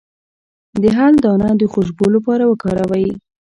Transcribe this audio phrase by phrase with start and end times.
[0.81, 3.07] د هل دانه د خوشبو لپاره وکاروئ